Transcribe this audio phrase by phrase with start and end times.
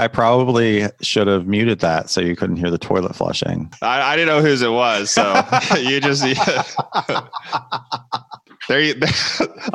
[0.00, 3.70] I probably should have muted that so you couldn't hear the toilet flushing.
[3.82, 5.46] I, I didn't know whose it was, so
[5.78, 6.22] you just
[8.66, 8.80] there.
[8.80, 8.94] You,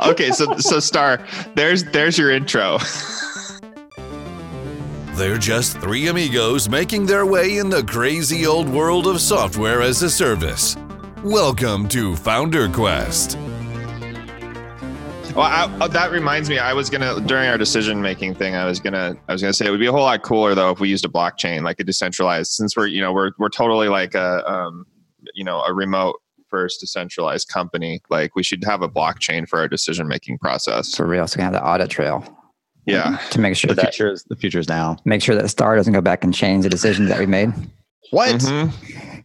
[0.00, 2.78] okay, so so Star, there's there's your intro.
[5.14, 10.02] They're just three amigos making their way in the crazy old world of software as
[10.02, 10.76] a service.
[11.22, 13.38] Welcome to Founder Quest.
[15.36, 16.58] Well, I, oh, that reminds me.
[16.58, 18.54] I was gonna during our decision making thing.
[18.54, 20.70] I was gonna I was gonna say it would be a whole lot cooler though
[20.70, 22.52] if we used a blockchain like a decentralized.
[22.52, 24.86] Since we're you know we're we're totally like a um,
[25.34, 28.00] you know a remote first decentralized company.
[28.08, 30.94] Like we should have a blockchain for our decision making process.
[30.94, 32.24] For real, So we also have the audit trail.
[32.86, 34.96] Yeah, to make sure the that future is the future is now.
[35.04, 37.52] Make sure that Star doesn't go back and change the decisions that we made.
[38.10, 38.36] What?
[38.36, 39.15] Mm-hmm.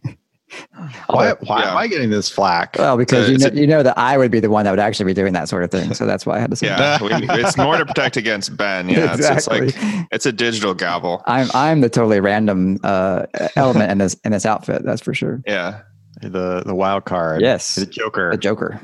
[1.06, 1.70] Why, why yeah.
[1.70, 2.76] am I getting this flack?
[2.78, 5.06] Well, because you know, you know that I would be the one that would actually
[5.06, 5.94] be doing that sort of thing.
[5.94, 6.66] So that's why I had to say.
[6.66, 8.88] Yeah, we, it's more to protect against Ben.
[8.88, 9.68] Yeah, exactly.
[9.68, 11.22] it's, it's, like it's a digital gavel.
[11.26, 14.82] I'm I'm the totally random uh, element in this in this outfit.
[14.84, 15.42] That's for sure.
[15.46, 15.82] Yeah,
[16.20, 17.40] the the wild card.
[17.40, 18.30] Yes, the Joker.
[18.32, 18.80] The Joker.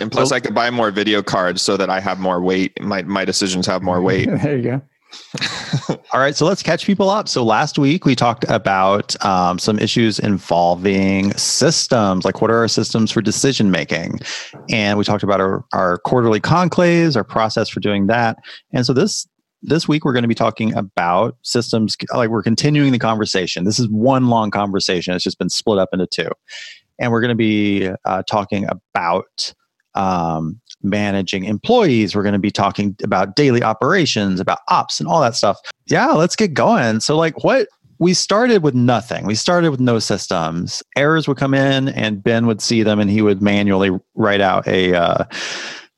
[0.00, 2.80] And plus, I could buy more video cards so that I have more weight.
[2.82, 4.28] My my decisions have more weight.
[4.42, 4.82] there you go.
[6.12, 7.28] All right, so let's catch people up.
[7.28, 12.68] So last week we talked about um, some issues involving systems, like what are our
[12.68, 14.20] systems for decision making,
[14.70, 18.38] and we talked about our, our quarterly conclaves, our process for doing that.
[18.72, 19.26] And so this
[19.62, 21.96] this week we're going to be talking about systems.
[22.12, 23.64] Like we're continuing the conversation.
[23.64, 25.14] This is one long conversation.
[25.14, 26.28] It's just been split up into two,
[26.98, 29.54] and we're going to be uh, talking about
[29.94, 32.14] um, managing employees.
[32.14, 35.58] We're going to be talking about daily operations, about ops, and all that stuff.
[35.86, 37.00] Yeah, let's get going.
[37.00, 37.68] So, like, what
[37.98, 39.24] we started with nothing.
[39.26, 40.82] We started with no systems.
[40.96, 44.66] Errors would come in, and Ben would see them, and he would manually write out
[44.66, 45.24] a uh,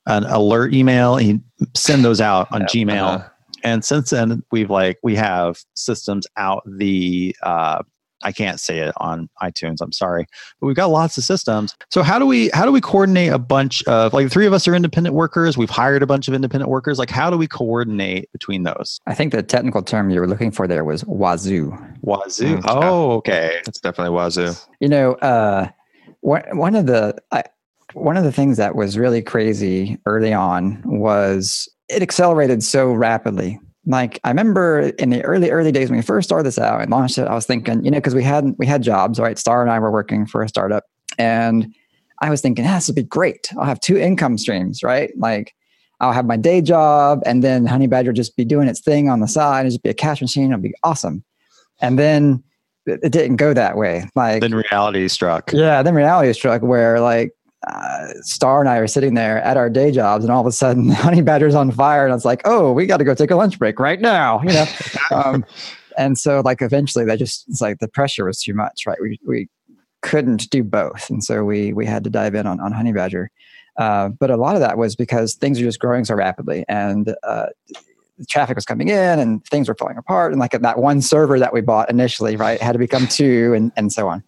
[0.06, 1.16] an alert email.
[1.16, 1.42] He'd
[1.74, 3.16] send those out on Gmail.
[3.16, 3.28] Uh-huh.
[3.64, 7.82] And since then, we've like we have systems out the uh,
[8.22, 9.76] I can't say it on iTunes.
[9.80, 10.26] I'm sorry,
[10.60, 11.74] but we've got lots of systems.
[11.90, 14.52] So how do we how do we coordinate a bunch of like the three of
[14.52, 15.56] us are independent workers?
[15.56, 16.98] We've hired a bunch of independent workers.
[16.98, 19.00] Like how do we coordinate between those?
[19.06, 21.76] I think the technical term you were looking for there was wazoo.
[22.02, 22.56] Wazoo.
[22.56, 23.60] Mm, oh, okay.
[23.64, 24.54] That's definitely wazoo.
[24.80, 25.68] You know, uh,
[26.20, 27.44] one one of the I,
[27.92, 33.60] one of the things that was really crazy early on was it accelerated so rapidly
[33.86, 36.90] like I remember in the early early days when we first started this out and
[36.90, 39.38] launched it, I was thinking, you know, because we had we had jobs, right?
[39.38, 40.84] Star and I were working for a startup,
[41.18, 41.72] and
[42.20, 43.48] I was thinking, ah, this would be great.
[43.56, 45.12] I'll have two income streams, right?
[45.16, 45.54] Like
[46.00, 49.28] I'll have my day job, and then Honeybadger just be doing its thing on the
[49.28, 49.60] side.
[49.60, 50.50] It'd just be a cash machine.
[50.50, 51.24] It'd be awesome.
[51.80, 52.42] And then
[52.86, 54.08] it didn't go that way.
[54.14, 55.52] Like then reality struck.
[55.52, 57.32] Yeah, then reality struck where like
[57.66, 60.52] uh, Star and I are sitting there at our day jobs, and all of a
[60.52, 63.58] sudden, Honeybadger's on fire, and it's like, oh, we got to go take a lunch
[63.58, 64.66] break right now, you know.
[65.10, 65.44] um,
[65.98, 68.98] and so, like, eventually, that just it's like the pressure was too much, right?
[69.00, 69.48] We we
[70.02, 73.28] couldn't do both, and so we we had to dive in on on Honeybadger.
[73.78, 77.14] Uh, but a lot of that was because things are just growing so rapidly, and
[77.22, 77.46] uh,
[78.28, 81.52] traffic was coming in, and things were falling apart, and like that one server that
[81.52, 84.22] we bought initially, right, had to become two, and and so on.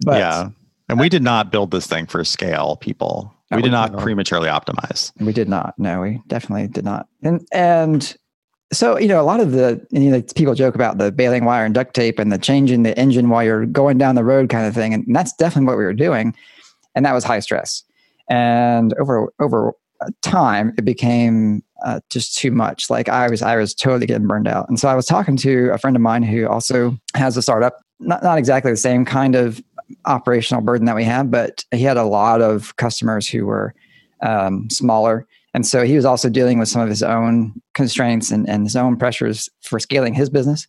[0.00, 0.48] But yeah
[0.88, 3.34] and we did not build this thing for scale, people.
[3.50, 5.12] We did not prematurely optimize.
[5.20, 5.74] We did not.
[5.78, 7.08] No, we definitely did not.
[7.22, 8.16] And and
[8.72, 11.64] so you know, a lot of the you know people joke about the baling wire
[11.64, 14.66] and duct tape and the changing the engine while you're going down the road kind
[14.66, 16.34] of thing, and that's definitely what we were doing,
[16.94, 17.82] and that was high stress.
[18.28, 19.72] And over over
[20.22, 22.90] time, it became uh, just too much.
[22.90, 24.68] Like I was I was totally getting burned out.
[24.68, 27.80] And so I was talking to a friend of mine who also has a startup,
[28.00, 29.62] not not exactly the same kind of
[30.04, 33.74] operational burden that we have, but he had a lot of customers who were
[34.22, 35.26] um, smaller.
[35.54, 38.76] And so he was also dealing with some of his own constraints and, and his
[38.76, 40.66] own pressures for scaling his business.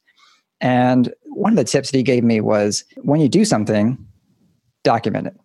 [0.61, 3.97] And one of the tips that he gave me was when you do something,
[4.83, 5.35] document it.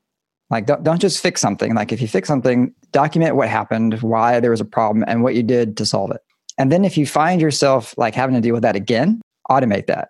[0.50, 1.74] Like, don't, don't just fix something.
[1.74, 5.34] Like, if you fix something, document what happened, why there was a problem, and what
[5.34, 6.20] you did to solve it.
[6.58, 10.08] And then if you find yourself like having to deal with that again, automate that.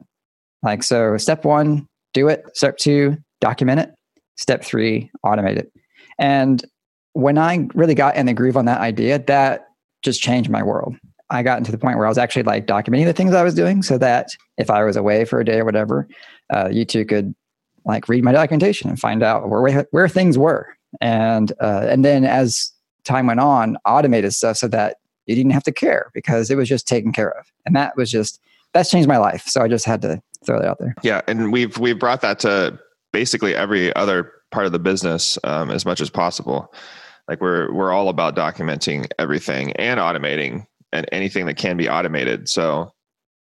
[0.62, 2.44] Like, so step one, do it.
[2.54, 3.90] Step two, document it.
[4.36, 5.70] Step three, automate it.
[6.18, 6.64] And
[7.12, 9.68] when I really got in the groove on that idea, that
[10.02, 10.96] just changed my world.
[11.30, 13.54] I got into the point where I was actually like documenting the things I was
[13.54, 16.08] doing so that if I was away for a day or whatever,
[16.54, 17.34] uh, you two could
[17.84, 20.74] like read my documentation and find out where where things were.
[21.00, 22.72] And uh, and then as
[23.04, 26.68] time went on, automated stuff so that you didn't have to care because it was
[26.68, 27.46] just taken care of.
[27.66, 28.40] And that was just
[28.72, 29.44] that's changed my life.
[29.46, 30.94] So I just had to throw that out there.
[31.02, 32.78] Yeah, and we've we've brought that to
[33.14, 36.74] basically every other part of the business um, as much as possible.
[37.28, 42.48] Like we're we're all about documenting everything and automating and anything that can be automated.
[42.48, 42.90] So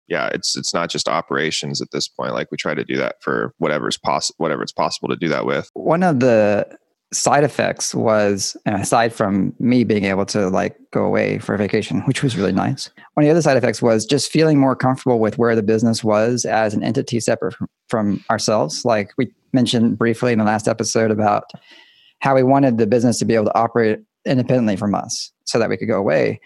[0.08, 2.34] yeah, it's it's not just operations at this point.
[2.34, 5.46] Like we try to do that for whatever's possible, whatever it's possible to do that
[5.46, 5.70] with.
[5.72, 6.66] One of the
[7.12, 12.00] side effects was aside from me being able to like go away for a vacation
[12.02, 15.18] which was really nice one of the other side effects was just feeling more comfortable
[15.18, 17.54] with where the business was as an entity separate
[17.88, 18.86] from, ourselves.
[18.86, 21.44] Like we mentioned briefly in the last episode about
[22.20, 25.68] how we wanted the business to be able to operate independently from us so that
[25.68, 26.40] we could go away.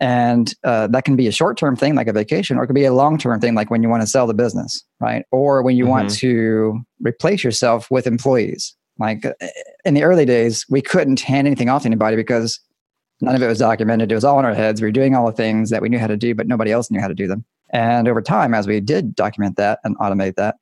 [0.00, 2.84] And uh, that can be a short-term thing like a vacation or it could be
[2.84, 5.24] a long-term thing like when you want to sell the business right?
[5.30, 5.90] Or when you mm-hmm.
[5.90, 9.32] want to replace yourself with employees like uh,
[9.84, 12.60] in the early days, we couldn't hand anything off to anybody because
[13.20, 14.10] none of it was documented.
[14.10, 14.80] It was all in our heads.
[14.80, 16.90] We were doing all the things that we knew how to do, but nobody else
[16.90, 17.44] knew how to do them.
[17.70, 20.56] And over time, as we did document that and automate that,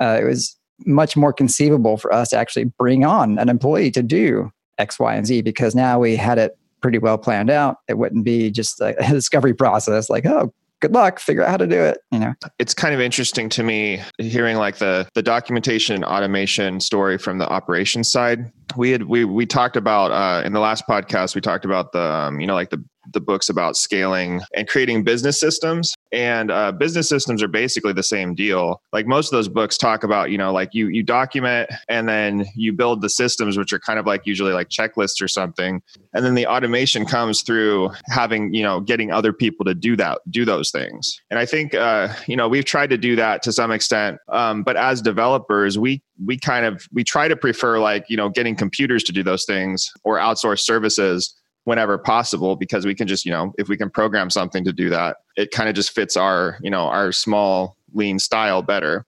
[0.00, 4.02] uh, it was much more conceivable for us to actually bring on an employee to
[4.02, 7.78] do X, Y, and Z because now we had it pretty well planned out.
[7.88, 11.66] It wouldn't be just a discovery process like, oh, good luck figure out how to
[11.66, 12.34] do it you know.
[12.58, 17.38] It's kind of interesting to me hearing like the the documentation and automation story from
[17.38, 18.50] the operations side.
[18.76, 22.00] We had we we talked about uh, in the last podcast we talked about the
[22.00, 22.82] um, you know like the
[23.12, 25.94] the books about scaling and creating business systems.
[26.12, 28.80] And uh, business systems are basically the same deal.
[28.92, 32.46] Like most of those books talk about you know like you you document and then
[32.54, 35.82] you build the systems which are kind of like usually like checklists or something.
[36.14, 40.20] And then the automation comes through having you know getting other people to do that
[40.30, 41.20] do those things.
[41.30, 44.18] And i think uh, you know we've tried to do that to some extent.
[44.28, 48.28] Um, but as developers we we kind of we try to prefer like you know
[48.28, 51.34] getting computers to do those things or outsource services
[51.66, 54.88] whenever possible because we can just you know if we can program something to do
[54.88, 59.04] that it kind of just fits our you know our small lean style better.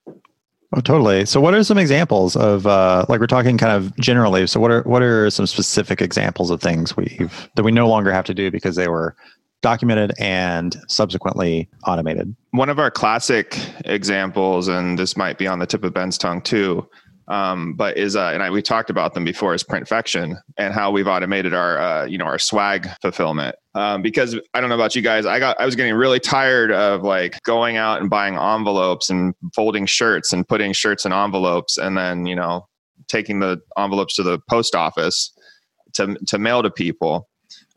[0.75, 1.25] Oh totally.
[1.25, 4.71] So what are some examples of uh, like we're talking kind of generally so what
[4.71, 8.35] are what are some specific examples of things we've that we no longer have to
[8.35, 9.17] do because they were
[9.63, 12.35] documented and subsequently automated?
[12.51, 16.43] One of our classic examples and this might be on the tip of ben's tongue
[16.43, 16.87] too
[17.29, 20.91] um, but is uh, and I, we talked about them before is printfection and how
[20.91, 23.55] we've automated our uh, you know our swag fulfillment.
[23.75, 26.73] Um, because I don't know about you guys I got I was getting really tired
[26.73, 31.77] of like going out and buying envelopes and folding shirts and putting shirts in envelopes
[31.77, 32.67] and then you know
[33.09, 35.33] taking the envelopes to the post office
[35.95, 37.29] to to mail to people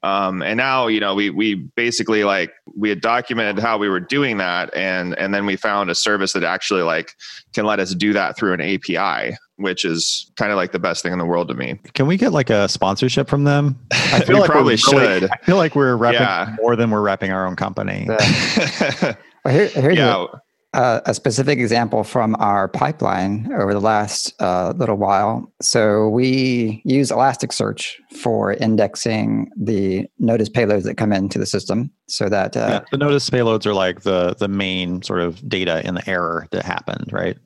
[0.03, 3.99] um, and now, you know, we we basically like we had documented how we were
[3.99, 7.13] doing that, and and then we found a service that actually like
[7.53, 11.03] can let us do that through an API, which is kind of like the best
[11.03, 11.79] thing in the world to me.
[11.93, 13.79] Can we get like a sponsorship from them?
[13.91, 15.25] I feel like probably should.
[15.25, 16.55] I feel like we're repping yeah.
[16.59, 18.07] more than we're repping our own company.
[18.09, 20.25] well, here, here's yeah
[20.73, 25.51] uh, a specific example from our pipeline over the last uh, little while.
[25.61, 32.29] So we use Elasticsearch for indexing the notice payloads that come into the system, so
[32.29, 35.95] that uh, yeah, the notice payloads are like the the main sort of data in
[35.95, 37.37] the error that happened, right?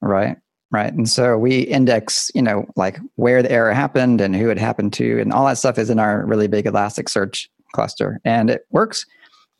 [0.00, 0.36] Right.
[0.70, 0.92] Right.
[0.94, 4.94] And so we index, you know, like where the error happened and who it happened
[4.94, 8.18] to, and all that stuff is in our really big Elasticsearch cluster.
[8.24, 9.04] And it works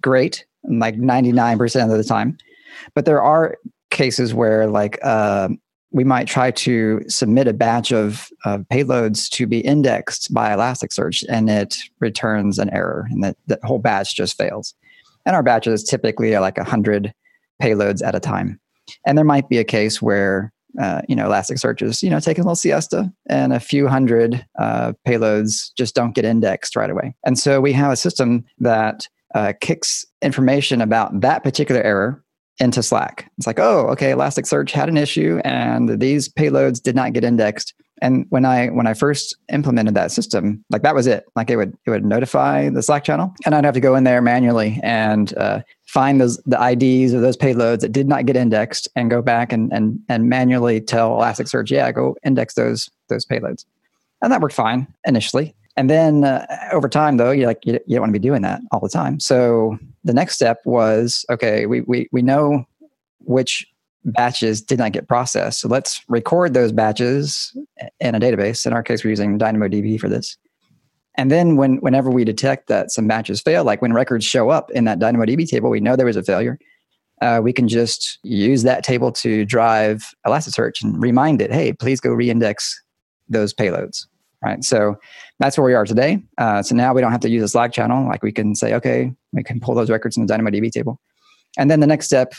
[0.01, 2.39] great, like 99% of the time.
[2.95, 3.57] But there are
[3.91, 5.49] cases where, like, uh,
[5.91, 11.25] we might try to submit a batch of uh, payloads to be indexed by Elasticsearch,
[11.29, 14.75] and it returns an error, and that, that whole batch just fails.
[15.27, 17.13] And our batches typically are like 100
[17.63, 18.59] payloads at a time.
[19.07, 22.43] And there might be a case where uh, you know, Elasticsearch is, you know, taking
[22.43, 27.15] a little siesta and a few hundred uh, payloads just don't get indexed right away.
[27.25, 32.22] And so we have a system that uh, kicks information about that particular error
[32.59, 33.31] into Slack.
[33.39, 37.75] It's like, oh, okay, Elasticsearch had an issue and these payloads did not get indexed.
[38.01, 41.25] And when I when I first implemented that system, like that was it.
[41.37, 44.03] Like it would it would notify the Slack channel, and I'd have to go in
[44.03, 48.37] there manually and uh, find those the IDs of those payloads that did not get
[48.37, 53.25] indexed, and go back and and and manually tell Elasticsearch, yeah, go index those those
[53.25, 53.65] payloads.
[54.21, 55.55] And that worked fine initially.
[55.77, 58.43] And then uh, over time, though, you're like you, you don't want to be doing
[58.43, 59.21] that all the time.
[59.21, 61.67] So the next step was okay.
[61.67, 62.67] We we we know
[63.21, 63.67] which
[64.05, 65.61] batches did not get processed.
[65.61, 67.57] So let's record those batches
[68.01, 68.67] in a database.
[68.67, 70.37] In our case, we're using DynamoDB for this.
[71.17, 74.71] And then when whenever we detect that some batches fail, like when records show up
[74.73, 76.59] in that DynamoDB table, we know there was a failure.
[77.21, 82.01] Uh, we can just use that table to drive Elasticsearch and remind it, hey, please
[82.01, 82.83] go reindex
[83.29, 84.07] those payloads
[84.43, 84.63] right?
[84.65, 84.97] So
[85.39, 86.23] that's where we are today.
[86.39, 88.07] Uh, so now we don't have to use a Slack channel.
[88.09, 91.01] Like we can say, okay, we can pull those records in the DynamoDB table.
[91.59, 92.35] And then the next step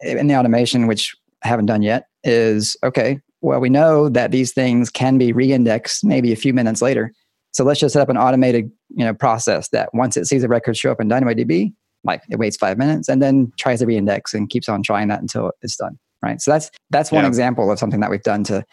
[0.00, 4.52] in the automation, which I haven't done yet, is okay, well, we know that these
[4.52, 7.12] things can be re-indexed maybe a few minutes later.
[7.52, 10.48] So let's just set up an automated you know, process that once it sees a
[10.48, 11.72] record show up in DynamoDB,
[12.04, 15.20] Like it waits five minutes and then tries to reindex and keeps on trying that
[15.20, 15.98] until it's done.
[16.22, 16.40] Right.
[16.40, 17.28] So that's that's one Yeah.
[17.28, 18.64] example of something that we've done to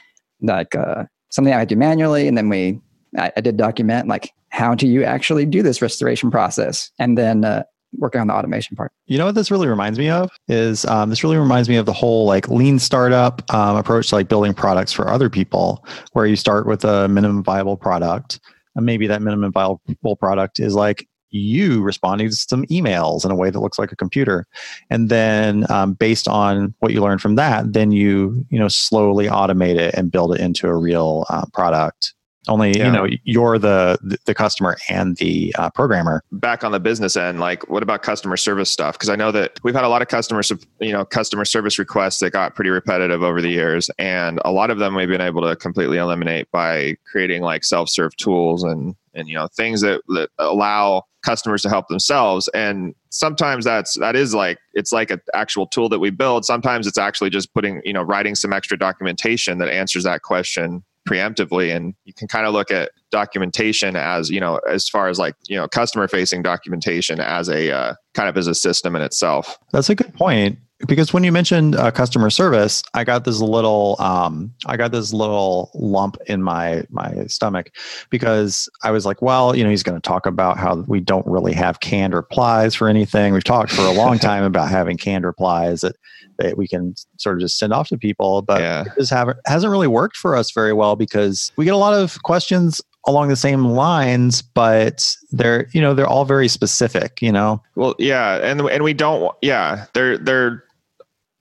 [0.42, 2.80] like uh, something I do manually, and then we
[3.18, 7.44] I, I did document like how do you actually do this restoration process, and then
[7.44, 7.64] uh,
[7.98, 8.92] working on the automation part.
[9.08, 10.30] You know what this really reminds me of?
[10.48, 14.16] Is um, this really reminds me of the whole like lean startup um, approach to
[14.16, 18.40] like building products for other people, where you start with a minimum viable product,
[18.76, 23.36] and maybe that minimum viable product is like you responding to some emails in a
[23.36, 24.46] way that looks like a computer,
[24.90, 29.28] and then um, based on what you learn from that, then you you know slowly
[29.28, 32.14] automate it and build it into a real uh, product.
[32.50, 32.88] Only Yeah.
[32.88, 36.24] you know you're the the customer and the uh, programmer.
[36.34, 39.62] back on the business end like what about customer service stuff because i know that
[39.64, 40.42] we've had a lot of customer
[40.82, 44.70] you know customer service requests that got pretty repetitive over the years and a lot
[44.70, 49.30] of them we've been able to completely eliminate by creating like self-serve tools and and
[49.30, 52.48] you know things that, that allow customers to help themselves.
[52.54, 56.46] And sometimes that's that is like it's like an actual tool that we build.
[56.46, 60.84] Sometimes it's actually just putting you know writing some extra documentation that answers that question
[61.08, 61.76] preemptively.
[61.76, 65.36] And you can kind of look at documentation as you know as far as like
[65.48, 69.58] you know customer facing documentation as a uh, kind of as a system in itself.
[69.72, 73.96] That's a good point because when you mentioned uh, customer service, I got this little,
[74.00, 77.72] um, I got this little lump in my my stomach
[78.10, 81.26] because I was like, well, you know, he's going to talk about how we don't
[81.28, 83.34] really have canned replies for anything.
[83.34, 85.96] We've talked for a long time about having canned replies that
[86.40, 89.72] that we can sort of just send off to people, but yeah this haven't hasn't
[89.72, 93.36] really worked for us very well because we get a lot of questions along the
[93.36, 97.22] same lines, but they're you know they're all very specific.
[97.22, 100.63] You know, well yeah and and we don't yeah they're they're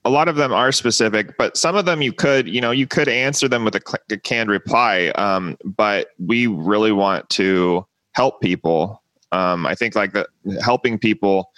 [0.04, 2.86] a lot of them are specific but some of them you could you know you
[2.86, 8.40] could answer them with a, a canned reply um, but we really want to help
[8.40, 9.02] people.
[9.32, 10.26] Um, i think like the
[10.62, 11.50] helping people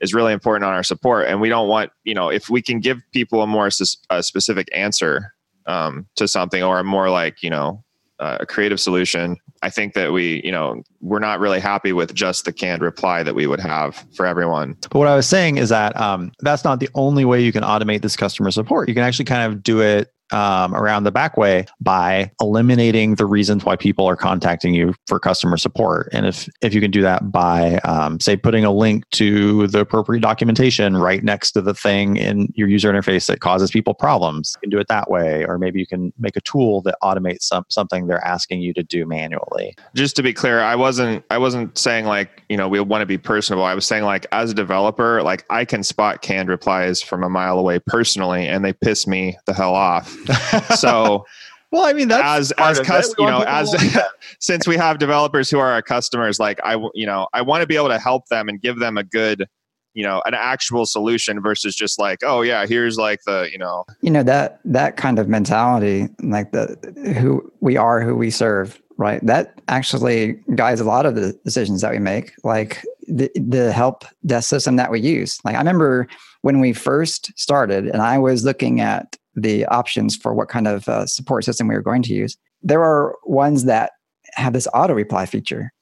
[0.00, 2.80] is really important on our support and we don't want you know if we can
[2.80, 3.70] give people a more
[4.10, 5.32] a specific answer
[5.66, 7.82] um, to something or a more like you know
[8.18, 12.14] uh, a creative solution i think that we you know we're not really happy with
[12.14, 15.56] just the canned reply that we would have for everyone But what I was saying
[15.58, 18.88] is that um, that's not the only way you can automate this customer support.
[18.88, 23.26] You can actually kind of do it um, around the back way by eliminating the
[23.26, 26.08] reasons why people are contacting you for customer support.
[26.12, 29.80] And if if you can do that by um, say putting a link to the
[29.80, 34.56] appropriate documentation right next to the thing in your user interface that causes people problems,
[34.56, 35.44] you can do it that way.
[35.44, 38.82] Or maybe you can make a tool that automates some, something they're asking you to
[38.82, 39.74] do manually.
[39.94, 43.06] just to be clear i wasn't i wasn't saying like you know we want to
[43.06, 47.02] be personable i was saying like as a developer like i can spot canned replies
[47.02, 50.16] from a mile away personally and they piss me the hell off
[50.76, 51.24] so
[51.70, 53.74] well, I mean as as cus- you know as
[54.40, 57.66] since we have developers who are our customers like I you know i want to
[57.66, 59.46] be able to help them and give them a good
[59.94, 63.84] you know an actual solution versus just like oh yeah here's like the you know
[64.00, 66.76] you know that that kind of mentality like the
[67.18, 69.24] who we are who we serve right?
[69.26, 74.04] That actually guides a lot of the decisions that we make like the, the help
[74.26, 75.40] desk system that we use.
[75.44, 76.06] Like i remember
[76.42, 80.88] when we first started and i was looking at the options for what kind of
[80.88, 83.92] uh, support system we were going to use there are ones that
[84.34, 85.72] have this auto reply feature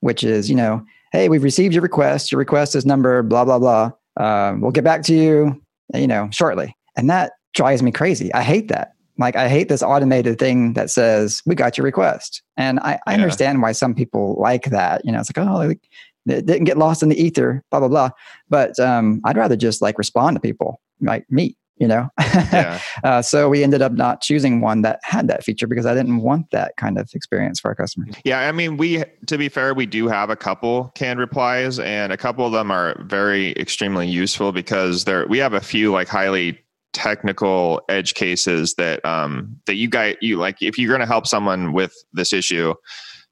[0.00, 2.30] which is you know hey we've received your request.
[2.32, 3.90] Your request is number blah blah blah.
[4.18, 5.62] Um, we'll get back to you
[5.94, 6.76] you know shortly.
[6.96, 8.32] And that drives me crazy.
[8.34, 8.92] I hate that.
[9.18, 12.42] Like i hate this automated thing that says we got your request.
[12.56, 13.22] And i, I Yeah.
[13.22, 15.04] understand why some people like that.
[15.04, 15.80] You know it's like oh like,
[16.26, 18.10] it didn't get lost in the ether blah blah blah.
[18.48, 22.08] But um, i'd rather just like respond to people like me you know?
[22.52, 22.80] Yeah.
[23.02, 26.18] Uh, so we ended up not choosing one that had that feature because i didn't
[26.18, 28.14] want that kind of experience for our customers.
[28.24, 32.12] Yeah, I mean, we to be fair, we do have a couple canned replies, and
[32.12, 36.08] a couple of them are very extremely useful because there we have a few like
[36.08, 36.58] highly
[36.92, 41.26] technical edge cases that um that you guys you like if you're going to help
[41.26, 42.74] someone with this issue,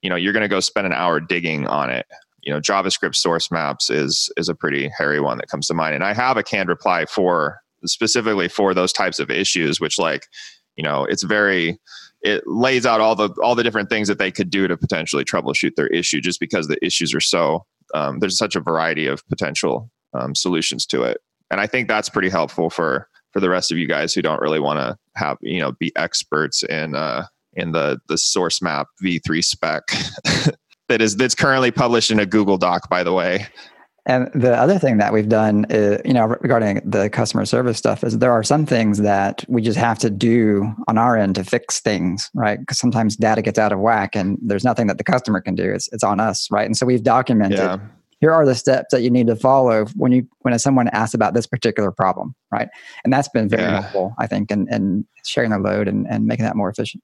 [0.03, 2.07] you know, you're going to go spend an hour digging on it.
[2.43, 5.95] You know, JavaScript source maps is is a pretty hairy one that comes to mind,
[5.95, 10.27] and I have a canned reply for specifically for those types of issues, which like
[10.77, 11.79] you know it's very
[12.23, 15.25] it lays out all the all the different things that they could do to potentially
[15.25, 17.65] troubleshoot their issue just because the issues are so
[17.95, 21.19] um, there's such a variety of potential um, solutions to it.
[21.51, 24.41] And i think that's pretty helpful for for the rest of you guys who don't
[24.41, 28.87] really want to have you know be experts in uh in the the source map
[29.05, 29.83] v3 spec
[30.89, 33.47] that is that's currently published in a google doc by the way
[34.07, 38.05] And the other thing that we've done, is, you know, regarding the customer service stuff,
[38.05, 41.45] is there are some things that we just have to do on our end to
[41.45, 42.61] fix things, right?
[42.61, 45.73] Because sometimes data gets out of whack, and there's nothing that the customer can do.
[45.73, 46.67] It's it's on us, right?
[46.67, 47.79] And so we've documented yeah
[48.21, 51.35] here are the steps that you need to follow when you when someone asks about
[51.35, 52.69] this particular problem, right?
[53.05, 53.81] And that's been very Yeah.
[53.83, 57.03] helpful, I think, in, in sharing the load and, and making that more efficient.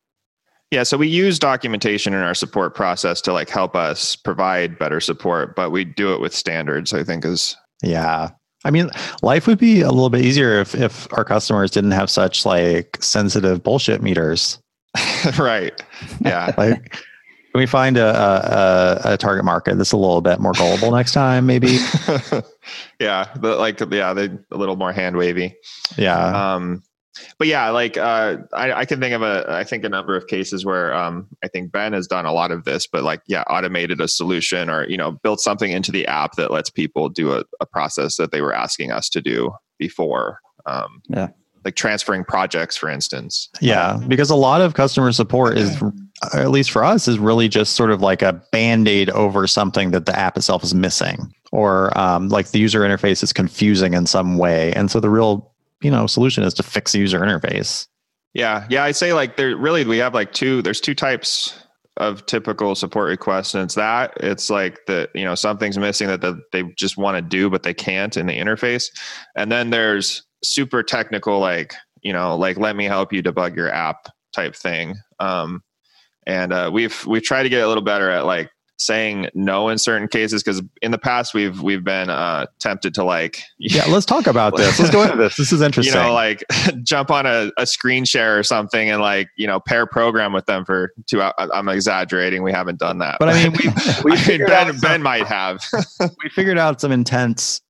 [0.70, 5.00] Yeah, so we use documentation in our support process to like help us provide better
[5.00, 6.92] support, but we do it with standards.
[6.92, 8.30] I think is Yeah.
[8.64, 8.90] I mean,
[9.22, 12.98] life would be a little bit easier if, if our customers didn't have such like
[13.02, 14.58] sensitive bullshit meters.
[15.38, 15.82] right.
[16.20, 20.52] Yeah, Like, can we find a, a, a- target market that's a little bit more
[20.52, 21.46] gullible next time?
[21.46, 21.78] Maybe.
[23.00, 25.56] yeah, the, like yeah, they a little more hand wavy.
[25.98, 26.54] Yeah.
[26.54, 26.82] um
[27.38, 30.26] but yeah like uh I, I can think of a i think a number of
[30.26, 33.42] cases where um i think ben has done a lot of this but like yeah
[33.48, 37.32] automated a solution or you know built something into the app that lets people do
[37.32, 41.28] a, a process that they were asking us to do before um Yeah.
[41.64, 45.82] like transferring projects for instance Yeah, because a lot of customer support is,
[46.34, 49.90] at least for us, is really just sort of like a band aid over something
[49.92, 54.04] that the app itself is missing, or um, like the user interface is confusing in
[54.06, 54.70] some way.
[54.74, 55.50] And so the real,
[55.82, 57.87] you know, solution is to fix the user interface.
[58.34, 58.84] Yeah, yeah.
[58.84, 60.62] I say like there really we have like two.
[60.62, 61.58] There's two types
[61.96, 66.20] of typical support requests, and it's that it's like the you know something's missing that
[66.20, 68.87] the, they just want to do but they can't in the interface,
[69.37, 73.70] and then there's super technical like you know like let me help you debug your
[73.70, 74.94] app type thing.
[75.18, 75.62] Um,
[76.26, 79.76] and uh, we've we've tried to get a little better at like saying no in
[79.76, 84.06] certain cases because in the past we've we've been uh, tempted to like Yeah, let's
[84.06, 84.78] talk about this.
[84.78, 85.37] Let's go into this.
[85.37, 85.94] This is interesting.
[86.00, 86.42] you know, like
[86.82, 90.46] jump on a, a screen share or something and like, you know, pair program with
[90.46, 91.34] them for two hours.
[91.38, 92.42] I'm exaggerating.
[92.42, 93.18] We haven't done that.
[93.20, 93.68] but I mean, we
[94.04, 95.62] we I mean, Ben, ben might have.
[96.00, 97.60] we figured out some intense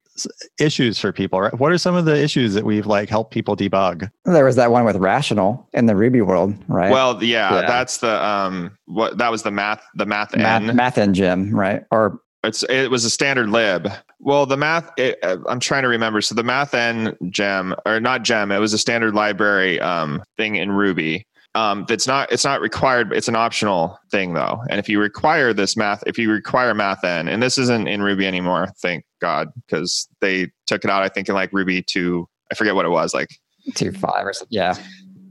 [0.59, 1.41] issues for people.
[1.41, 1.59] Right?
[1.59, 4.11] What are some of the issues that we've like helped people debug?
[4.25, 6.91] There was that one with rational in the Ruby world, right?
[6.91, 7.67] well, yeah, Yeah.
[7.67, 10.77] that's the, um, what that was the math, the math math, N.
[10.77, 11.85] math engine, right?
[11.91, 13.89] Or It's, it was a standard lib.
[14.19, 16.21] Well, the math, it, uh, I'm trying to remember.
[16.21, 20.73] So the mathn gem or not gem, it was a standard library, um, thing in
[20.73, 21.27] Ruby.
[21.57, 25.53] Um, that's not it's not required it's an optional thing though and if you require
[25.53, 30.09] this math if you require mathn and this isn't in ruby anymore thank god because
[30.21, 33.13] they took it out i think in like ruby 2 i forget what it was
[33.15, 33.31] like
[33.75, 34.57] two five or something.
[34.57, 34.77] Yeah.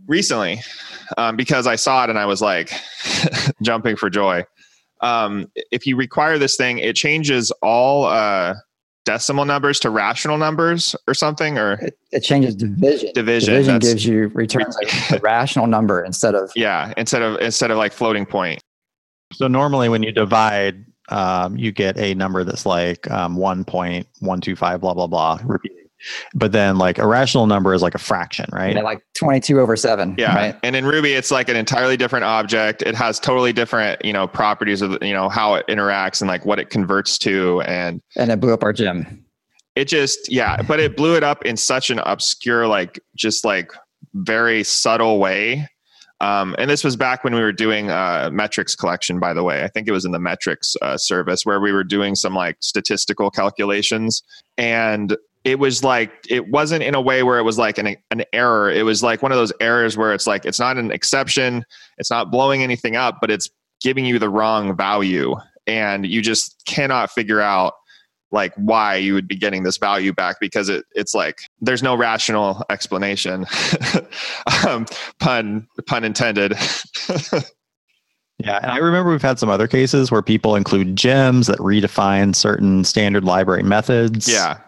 [0.07, 0.59] recently
[1.17, 2.73] um, because i saw it and i was like
[3.63, 4.43] jumping for joy
[5.01, 8.55] um, if you require this thing it changes all uh,
[9.09, 13.11] decimal numbers to rational numbers or something or It, it changes division.
[13.13, 17.71] Division, Division gives you returns like a rational number instead of yeah instead of instead
[17.71, 18.61] of like floating point
[19.33, 24.93] So normally when you divide, um, you get a number that's like um, 1.125, blah,
[24.93, 25.78] blah, blah, repeating.
[26.33, 28.75] But then like a rational number is like a fraction, right?
[28.75, 30.15] yeah, like 22 over 7.
[30.17, 30.35] Yeah.
[30.35, 30.55] Right.
[30.63, 32.81] And in Ruby, it's like an entirely different object.
[32.81, 36.45] It has totally different, you know, properties of, you know, how it interacts and like
[36.45, 37.61] what it converts to.
[37.61, 39.25] And And it blew up our gem.
[39.75, 43.71] it just, yeah, but it blew it up in such an obscure, like, just like
[44.13, 45.67] very subtle way.
[46.21, 49.63] Um, and this was back when we were doing uh, metrics collection, by the way.
[49.63, 52.57] I think it was in the metrics uh, service where we were doing some like
[52.59, 54.21] statistical calculations.
[54.57, 55.15] And
[55.49, 58.69] it was like, it wasn't in a way where it was like an, an error.
[58.69, 61.65] It was like one of those errors where it's like, it's not an exception,
[61.97, 63.49] it's not blowing anything up, but it's
[63.81, 65.35] giving you the wrong value.
[65.65, 67.73] And you just cannot figure out
[68.31, 71.95] like why you would be getting this value back because it it's like there's no
[71.95, 73.43] rational explanation
[74.67, 74.85] um,
[75.19, 76.53] pun pun intended
[78.41, 82.33] Yeah, and I remember we've had some other cases where people include gems that redefine
[82.33, 84.31] certain standard library methods.
[84.31, 84.59] yeah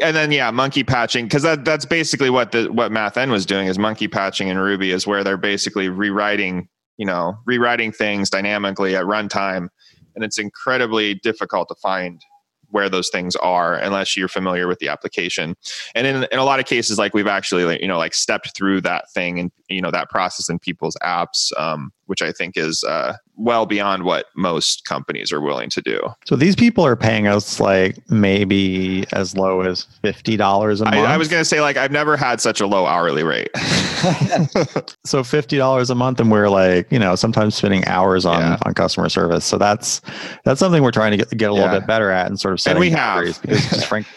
[0.00, 3.66] and then yeah monkey patching because that that's basically what the what mathn was doing
[3.66, 8.96] is monkey patching in ruby is where they're basically rewriting you know rewriting things dynamically
[8.96, 9.68] at runtime.
[10.14, 12.22] And it's incredibly difficult to find
[12.70, 15.54] where those things are unless you're familiar with the application.
[15.94, 18.80] And in, in a lot of cases like we've actually you know like stepped through
[18.82, 22.84] that thing and you know that process in people's apps um, which i think is
[22.84, 27.26] uh, well beyond what most companies are willing to do So these people are paying
[27.26, 30.96] us like maybe as low as fifty dollars a month.
[30.96, 33.50] I, I was going to say like i've never had such a low hourly rate
[35.04, 38.58] so fifty dollars a month, and we're like, you know, sometimes spending hours on Yeah.
[38.66, 39.44] on customer service.
[39.44, 40.00] So that's
[40.44, 41.78] that's something we're trying to get, get a little Yeah.
[41.80, 43.40] bit better at, and sort of setting we have.
[43.42, 44.12] because frankly,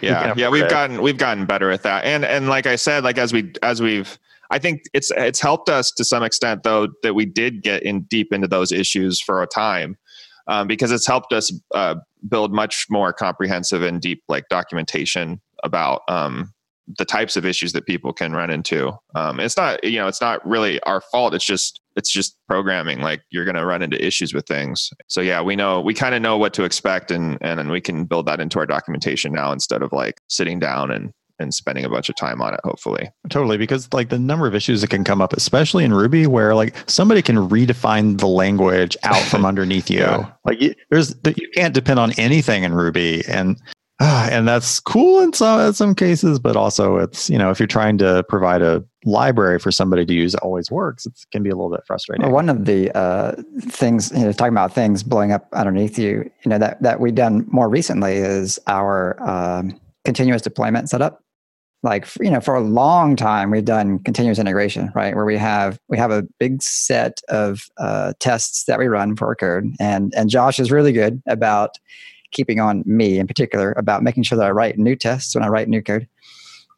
[0.00, 0.70] yeah yeah we've it.
[0.70, 3.80] gotten we've gotten better at that and and like i said like as we as
[3.80, 4.18] we've
[4.50, 8.02] i think it's it's helped us to some extent though that we did get in
[8.02, 9.96] deep into those issues for a time
[10.46, 11.94] um, because it's helped us uh,
[12.28, 16.52] build much more comprehensive and deep like documentation about um,
[16.98, 20.20] the types of issues that people can run into um, it's not you know it's
[20.20, 23.00] not really our fault it's just it's just programming.
[23.00, 24.90] Like you're going to run into issues with things.
[25.08, 28.04] So yeah, we know we kind of know what to expect, and and we can
[28.04, 31.88] build that into our documentation now instead of like sitting down and and spending a
[31.88, 33.10] bunch of time on it hopefully.
[33.28, 36.54] Totally because like the number of issues that can come up especially in ruby where
[36.54, 40.00] like somebody can redefine the language out from underneath you.
[40.00, 40.30] Yeah.
[40.44, 43.60] like you, there's you can't depend on anything in ruby and
[44.00, 47.60] uh, and that's cool in some in some cases but also it's you know if
[47.60, 51.06] you're trying to provide a library for somebody to use it always works.
[51.06, 52.24] It can be a little bit frustrating.
[52.24, 56.30] Well, one of the uh, things you know talking about things blowing up underneath you
[56.44, 61.22] you know that that we've done more recently is our um, continuous deployment setup
[61.84, 65.14] like you know for a long time we've done continuous integration right?
[65.14, 69.28] Where we have we have a big set of uh, tests that we run for
[69.28, 69.72] our code.
[69.78, 71.78] And and josh is really good about
[72.32, 75.48] keeping on me in particular about making sure that i write new tests when i
[75.48, 76.08] write new code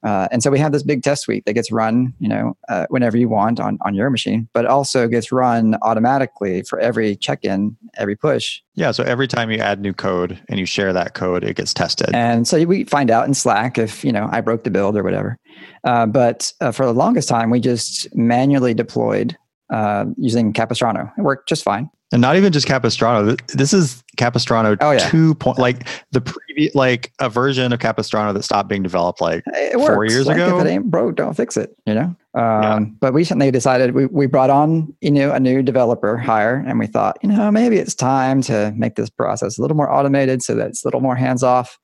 [0.06, 2.86] uh, and so we have this big test suite that gets run, you know, uh,
[2.90, 7.76] whenever you want on, on your machine, but also gets run automatically for every check-in,
[7.96, 8.60] every push.
[8.76, 8.92] Yeah.
[8.92, 12.10] So every time you add new code and you share that code, it gets tested.
[12.14, 15.02] And so we find out in Slack if, you know, I broke the build or
[15.02, 15.38] whatever.
[15.82, 19.36] Uh, but uh, for the longest time, we just manually deployed
[19.70, 21.10] uh, using Capistrano.
[21.18, 23.36] It worked just fine and not even just Capistrano.
[23.48, 25.08] This is Capistrano oh, yeah.
[25.10, 29.42] two point, like the previous, like a version of Capistrano that stopped being developed like
[29.72, 30.58] four years like ago.
[30.58, 31.76] If it ain't broke, don't fix it.
[31.84, 32.16] You know.
[32.34, 32.80] Um, yeah.
[33.00, 36.86] But recently decided we we brought on you know a new developer hire, and we
[36.86, 40.54] thought you know maybe it's time to make this process a little more automated so
[40.54, 41.78] that it's a little more hands off.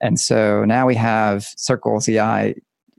[0.00, 2.54] And so now we have Circle CI.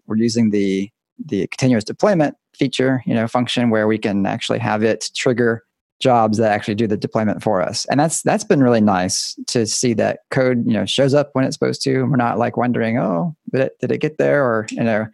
[0.05, 0.89] We're using the
[1.25, 5.63] the continuous deployment feature, you know, function where we can actually have it trigger
[5.99, 7.85] jobs that actually do the deployment for us.
[7.85, 11.45] And that's that's been really nice to see that code you know shows up when
[11.45, 14.43] it's supposed to and we're not like wondering oh did it, did it get there?
[14.43, 15.07] Or you know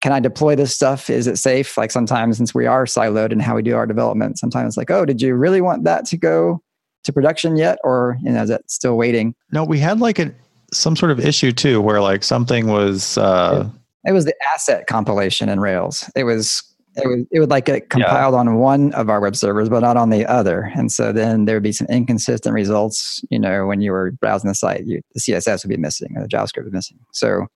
[0.00, 1.10] can i deploy this stuff?
[1.10, 1.76] Is it safe?
[1.76, 4.90] Like sometimes since we are siloed in how we do our development sometimes it's like
[4.90, 6.62] oh did you really want that to go
[7.04, 7.78] to production yet?
[7.82, 9.34] Or you know is that still waiting?
[9.50, 10.32] No we had like a
[10.72, 13.68] some sort of issue too where like something was uh
[14.04, 16.10] it was the asset compilation in rails.
[16.16, 16.62] It was
[16.96, 18.40] it would, it would like get compiled yeah.
[18.40, 20.70] on one of our web servers, but not on the other.
[20.74, 23.24] And so then there would be some inconsistent results.
[23.30, 26.22] You know, when you were browsing the site, you, the CSS would be missing or
[26.22, 26.98] the JavaScript would be missing.
[27.12, 27.46] So,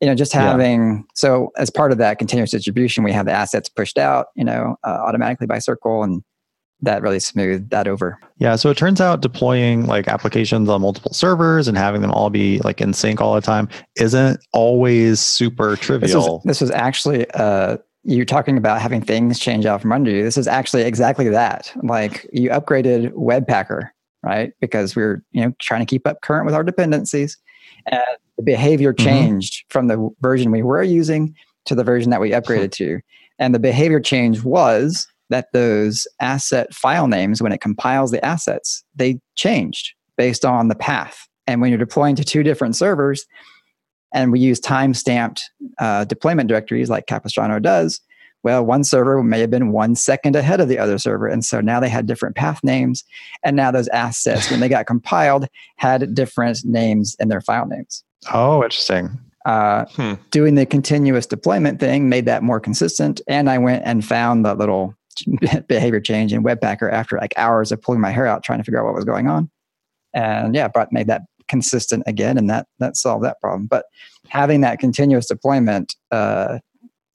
[0.00, 1.02] you know, just having, yeah.
[1.14, 4.76] so as part of that continuous distribution, we have the assets pushed out, you know,
[4.84, 6.22] uh, automatically by Circle and
[6.80, 8.18] that really smoothed that over.
[8.38, 8.56] Yeah.
[8.56, 12.58] So it turns out deploying like applications on multiple servers and having them all be
[12.60, 16.08] like in sync all the time isn't always super trivial.
[16.08, 20.10] This was, this was actually, uh, you're talking about having things change out from under
[20.10, 20.22] you.
[20.22, 21.72] This is actually exactly that.
[21.82, 23.90] Like you upgraded Webpacker,
[24.22, 24.52] right?
[24.60, 27.38] Because we are you know trying to keep up current with our dependencies.
[27.86, 28.02] And
[28.36, 29.04] the behavior mm-hmm.
[29.04, 29.72] changed mm-hmm.
[29.72, 31.34] from the version we were using
[31.66, 33.00] to the version that we upgraded to.
[33.38, 38.84] And the behavior change was that those asset file names, when it compiles the assets,
[38.94, 41.26] they changed based on the path.
[41.46, 43.24] And when you're deploying to two different servers,
[44.12, 48.00] and we use time stamped uh, deployment directories like Capistrano does,
[48.42, 51.28] well, one server may have been one second ahead of the other server.
[51.28, 53.04] And so now they had different path names.
[53.44, 55.46] And now those assets, when they got compiled,
[55.76, 58.04] had different names in their file names.
[58.32, 59.18] Oh, interesting.
[59.44, 60.14] Uh, hmm.
[60.30, 63.20] Doing the continuous deployment thing made that more consistent.
[63.28, 64.94] And I went and found the little
[65.68, 68.80] behavior change in Webpacker after like hours of pulling my hair out trying to figure
[68.80, 69.50] out what was going on.
[70.14, 73.66] And yeah, brought made that consistent again, and that that solved that problem.
[73.66, 73.84] But
[74.28, 76.60] having that continuous deployment uh,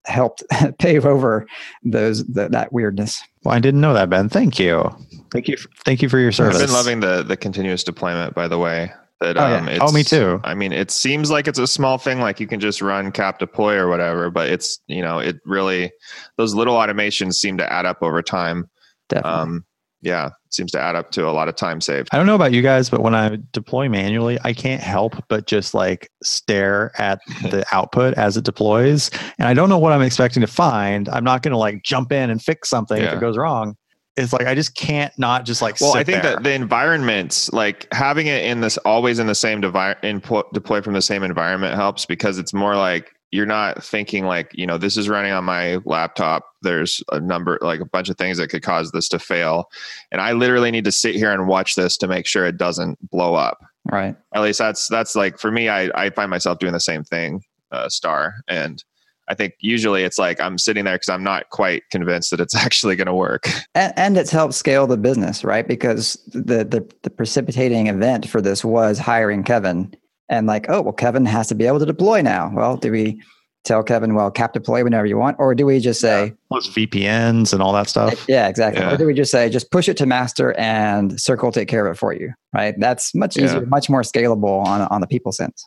[0.06, 0.43] helped
[0.80, 1.47] pave over
[1.84, 3.19] those the, that weirdness.
[3.43, 4.30] Well, I didn't know that, Ben.
[4.30, 4.95] Thank you.
[5.32, 5.58] Thank you.
[5.58, 6.62] For, thank you for your service.
[6.62, 8.36] I've been loving the the continuous deployment.
[8.36, 9.80] By the way, that oh, um, yeah.
[9.82, 10.39] oh me too.
[10.43, 13.39] I mean, it seems like it's a small thing, like you can just run cap
[13.39, 15.91] deploy or whatever, but it's you know, it really
[16.38, 18.69] those little automations seem to add up over time.
[19.10, 19.41] Definitely.
[19.41, 19.65] Um,
[20.08, 22.08] yeah, seems to add up to a lot of time saved.
[22.13, 25.48] I don't know about you guys, but when I deploy manually, I can't help but
[25.48, 29.12] just like stare at the output as it deploys.
[29.38, 31.10] And I don't know what I'm expecting to find.
[31.10, 33.10] I'm not going to like jump in and fix something yeah.
[33.10, 33.76] if it goes wrong.
[34.15, 35.80] It's like I just can't not just like.
[35.80, 36.36] Well, I think there.
[36.36, 40.82] that the environments, like having it in this always in the same devi- input deploy
[40.82, 44.78] from the same environment helps because it's more like you're not thinking like you know
[44.78, 46.46] this is running on my laptop.
[46.62, 49.66] There's a number like a bunch of things that could cause this to fail.
[50.12, 52.98] And i literally need to sit here and watch this to make sure it doesn't
[53.10, 53.60] blow up.
[53.92, 54.16] Right.
[54.34, 57.42] At least that's that's like for me i i find myself doing the same thing
[57.72, 58.36] uh, star.
[58.48, 58.84] And
[59.30, 62.56] I think usually it's like I'm sitting there because I'm not quite convinced that it's
[62.66, 63.48] actually going to work.
[63.76, 65.68] And, and, it's helped scale the business, right?
[65.68, 69.94] Because the, the the precipitating event for this was hiring Kevin
[70.30, 72.52] and like, oh, well, Kevin has to be able to deploy now.
[72.54, 73.22] Well, do we
[73.63, 75.36] tell Kevin, well, cap deploy whenever you want?
[75.40, 78.26] Or do we just say, Plus VPNs and all that stuff.
[78.30, 78.82] yeah, exactly.
[78.82, 78.94] Yeah.
[78.94, 81.86] Or do we just say, just push it to master and Circle will take care
[81.86, 82.32] of it for you?
[82.54, 82.76] Right.
[82.80, 83.46] That's much Yeah.
[83.46, 85.66] easier, much more scalable on, on the people sense.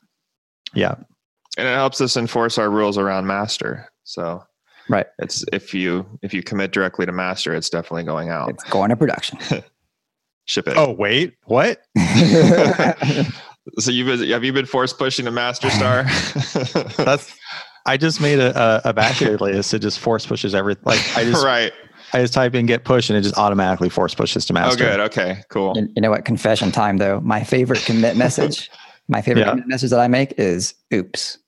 [0.75, 0.95] Yeah.
[1.59, 3.91] and it helps us enforce our rules around master.
[4.05, 4.45] So
[4.89, 5.07] Right.
[5.19, 8.51] it's if you if you commit directly to master, it's definitely going out.
[8.51, 9.39] It's going to production.
[10.47, 10.77] Ship it.
[10.77, 11.81] Oh wait, what?
[13.79, 16.05] so you've been, have you been force pushing to master star?
[16.97, 17.35] That's.
[17.87, 19.73] I just made a, a, a bash alias.
[19.73, 20.83] It just force pushes everything.
[20.85, 21.73] Like I just right.
[22.13, 24.85] I just type in git push and it just automatically force pushes to master.
[24.85, 25.01] Oh, good.
[25.01, 25.43] Okay.
[25.49, 25.75] Cool.
[25.77, 26.25] you, you know what?
[26.25, 27.21] Confession time, though.
[27.21, 28.71] My favorite commit message,
[29.09, 29.51] my favorite Yeah.
[29.51, 31.39] commit message that I make is oops.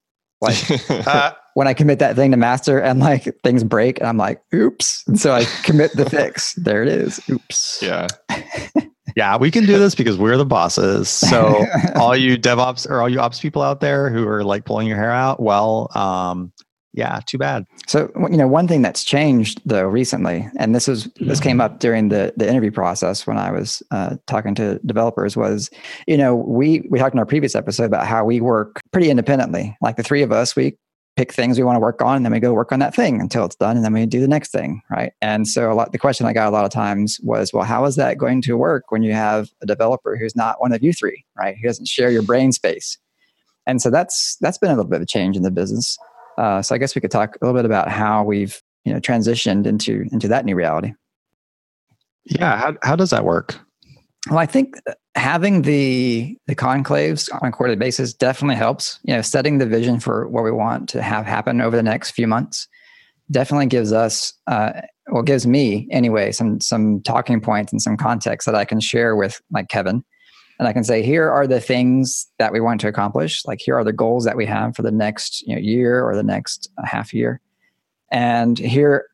[0.42, 0.58] Like
[1.06, 4.42] Uh, when I commit that thing to master and like things break, and I'm like,
[4.54, 5.04] oops.
[5.06, 6.54] And so I commit the fix.
[6.62, 7.20] There it is.
[7.30, 7.82] Oops.
[7.82, 8.06] yeah.
[9.16, 11.08] yeah, we can do this because we're the bosses.
[11.08, 11.64] So
[11.96, 14.96] all you DevOps or all you ops people out there who are like pulling your
[14.96, 16.52] hair out, well, um,
[16.94, 17.66] yeah, too bad.
[17.86, 21.78] So you know, one thing that's changed though recently, and this was this came up
[21.78, 25.70] during the the interview process when I was uh, talking to developers, was
[26.06, 29.76] you know we we talked in our previous episode about how we work pretty independently.
[29.80, 30.76] Like the three of us, we
[31.16, 33.22] pick things we want to work on, and then we go work on that thing
[33.22, 35.12] until it's done, and then we do the next thing, right?
[35.22, 37.86] And so a lot the question I got a lot of times was, well, how
[37.86, 40.92] is that going to work when you have a developer who's not one of you
[40.92, 41.56] three, right?
[41.56, 42.98] Who doesn't share your brain space?
[43.66, 45.98] And so that's that's been a little bit of a change in the business.
[46.38, 49.00] Uh, so I guess we could talk a little bit about how we've you know
[49.00, 50.92] transitioned into into that new reality.
[52.24, 53.58] Yeah, how how does that work?
[54.28, 54.76] Well, I think
[55.14, 59.00] having the the conclaves on a quarterly basis definitely helps.
[59.04, 62.12] You know, setting the vision for what we want to have happen over the next
[62.12, 62.68] few months
[63.30, 64.72] definitely gives us, uh,
[65.10, 69.16] well, gives me anyway, some some talking points and some context that I can share
[69.16, 70.04] with like Kevin,
[70.62, 73.44] and I can say, here are the things that we want to accomplish.
[73.44, 76.14] Like here are the goals that we have for the next you know, year or
[76.14, 77.40] the next uh, half year,
[78.12, 79.06] and here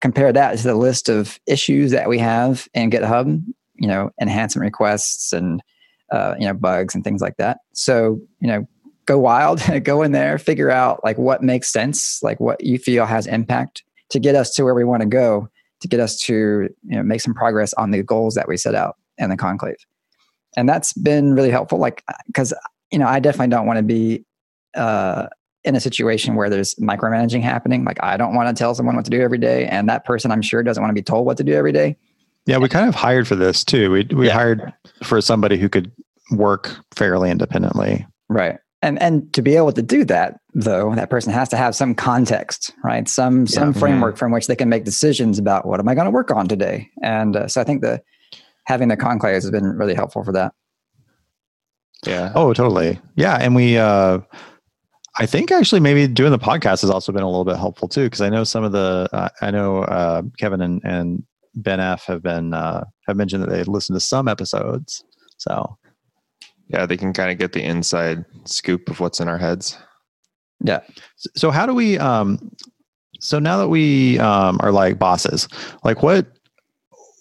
[0.00, 3.40] compare that to the list of issues that we have in GitHub
[3.76, 5.62] you know enhancement requests and
[6.10, 7.58] uh, you know bugs and things like that.
[7.72, 8.66] So you know
[9.06, 13.06] go wild go in there figure out like what makes sense like what you feel
[13.06, 15.48] has impact to get us to where we want to go
[15.80, 18.74] to get us to you know make some progress on the goals that we set
[18.74, 19.76] out in the conclave
[20.56, 22.52] and that's been really helpful like because
[22.90, 24.24] you know i definitely don't want to be
[24.74, 25.26] uh,
[25.64, 29.04] in a situation where there's micromanaging happening like i don't want to tell someone what
[29.04, 31.36] to do every day and that person i'm sure doesn't want to be told what
[31.36, 31.96] to do every day
[32.46, 33.90] Yeah, we kind of hired for this too.
[33.90, 34.34] We we Yeah.
[34.34, 35.90] hired for somebody who could
[36.32, 38.06] work fairly independently.
[38.28, 38.58] Right.
[38.82, 41.94] And and to be able to do that, though, that person has to have some
[41.94, 43.08] context, right?
[43.08, 43.80] Some some Yeah.
[43.80, 46.46] framework from which they can make decisions about what am I going to work on
[46.46, 46.90] today.
[47.02, 48.02] And uh, so I think the
[48.66, 50.52] having the conclaves has been really helpful for that.
[52.06, 52.32] Yeah.
[52.34, 53.00] Oh, totally.
[53.16, 54.18] Yeah, and we uh
[55.16, 58.04] I think actually maybe doing the podcast has also been a little bit helpful too
[58.04, 61.22] because I know some of the uh, I know uh, Kevin and, and
[61.54, 65.04] Ben F have been uh, have mentioned that they listened to some episodes.
[65.38, 65.78] So
[66.68, 66.84] Yeah.
[66.86, 69.78] They can kind of get the inside scoop of what's in our heads.
[70.62, 70.80] Yeah.
[71.36, 72.50] so how do we um
[73.20, 75.46] so now that we um are like bosses
[75.84, 76.26] like what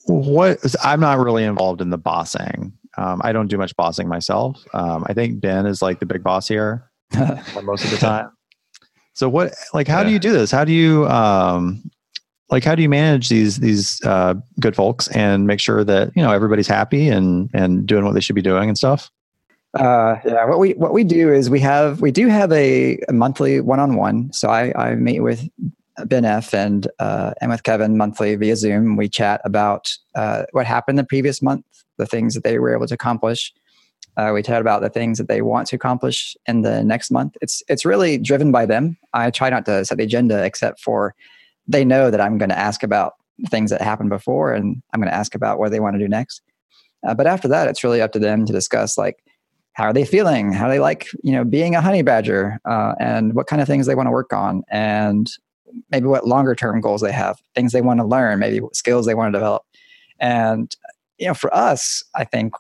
[0.06, 2.74] what i'm not really involved in the bossing.
[2.98, 4.64] Um i don't do much bossing myself.
[4.74, 6.90] Um i think ben is like the big boss here
[7.64, 8.30] most of the time.
[9.14, 10.52] So what like how do you do this?
[10.52, 11.84] How do you um
[12.50, 16.22] like how do you manage these these uh good folks and make sure that you
[16.22, 19.10] know everybody's happy and and doing what they should be doing and stuff?
[19.74, 23.14] Uh, yeah, what we what we do is we have we do have a, a
[23.14, 24.32] monthly one on one.
[24.32, 25.48] So I I meet with
[26.06, 28.96] Ben F and uh, and with Kevin monthly via Zoom.
[28.96, 31.66] We chat about uh, what happened the previous month,
[31.98, 33.54] the things that they were able to accomplish.
[34.16, 37.36] Uh, we chat about the things that they want to accomplish in the next month.
[37.42, 38.98] It's it's really driven by them.
[39.14, 41.16] I try not to set the agenda, except for
[41.68, 43.14] they know that I'm going to ask about
[43.50, 46.08] things that happened before, and I'm going to ask about what they want to do
[46.08, 46.42] next.
[47.08, 49.24] Uh, but after that, it's really up to them to discuss like
[49.74, 53.34] how are they feeling how they like you know being a honey badger uh, and
[53.34, 55.32] what kind of things they want to work on and
[55.92, 59.06] maybe what longer term goals they have things they want to learn maybe what skills
[59.06, 59.64] they want to develop
[60.20, 60.76] and
[61.18, 62.54] you know for us i think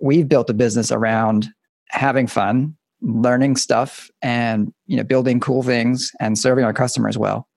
[0.00, 1.48] we've built a business around
[1.90, 7.48] having fun learning stuff and you know building cool things and serving our customers well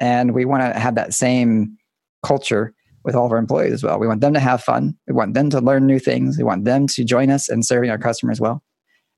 [0.00, 1.76] and we want to have that same
[2.22, 2.74] culture
[3.04, 3.98] with all of our employees as well.
[3.98, 4.96] We want them to have fun.
[5.06, 6.38] We want them to learn new things.
[6.38, 8.62] We want them to join us in serving our customers well.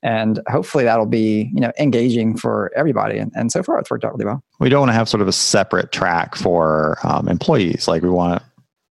[0.04, 3.18] And hopefully that'll be, you know, engaging for everybody.
[3.18, 4.44] And, and so far it's worked out really well.
[4.60, 8.10] we don't want to have sort of a separate track for um, employees like we
[8.10, 8.42] want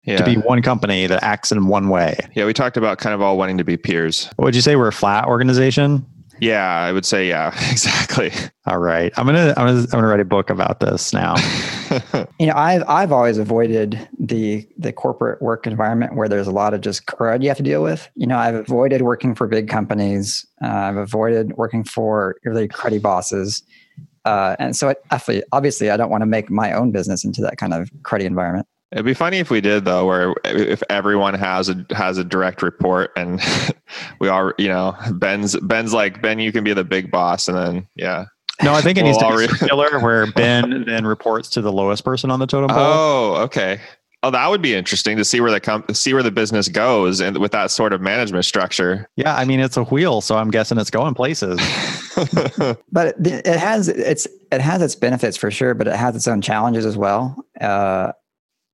[0.05, 0.17] Yeah.
[0.17, 2.17] to be one company that acts in one way.
[2.35, 2.47] yeah.
[2.47, 4.27] We talked about kind of all wanting to be peers.
[4.37, 4.75] What would you say?
[4.75, 6.05] We're a flat organization.
[6.41, 8.33] Yeah, I would say yeah, exactly.
[8.67, 9.13] All right.
[9.17, 11.35] I'm gonna I'm gonna I'm gonna write a book about this now.
[12.39, 16.73] You know, I've I've always avoided the the corporate work environment where there's a lot
[16.73, 18.11] of just crud you have to deal with.
[18.15, 20.47] You know, I've avoided working for big companies.
[20.63, 23.63] Uh, I've avoided working for really cruddy bosses.
[24.25, 27.59] Uh, and so, it, obviously, I don't want to make my own business into that
[27.59, 28.67] kind of cruddy environment.
[28.93, 32.63] It'd be funny if we did though, where if everyone has a has a direct
[32.63, 33.41] report and
[34.21, 37.57] we all, you know, Ben's Ben's like Ben, you can be the big boss, and
[37.57, 38.27] then yeah.
[38.63, 41.63] No, I think it We'll needs to be re- circular, where Ben then reports to
[41.63, 42.79] the lowest person on the totem pole.
[42.79, 43.81] Oh, okay.
[44.25, 47.21] Oh, that would be interesting to see where the com- see where the business goes,
[47.21, 49.09] and with that sort of management structure.
[49.17, 51.59] Yeah, I mean it's a wheel, so I'm guessing it's going places.
[52.93, 56.29] but it, it has its it has its benefits for sure, but it has its
[56.29, 57.43] own challenges as well.
[57.59, 58.13] Uh,